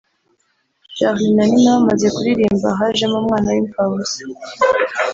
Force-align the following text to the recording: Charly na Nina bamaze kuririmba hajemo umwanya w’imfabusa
Charly 0.95 1.27
na 1.35 1.43
Nina 1.51 1.71
bamaze 1.75 2.07
kuririmba 2.15 2.67
hajemo 2.79 3.15
umwanya 3.21 3.49
w’imfabusa 3.55 4.21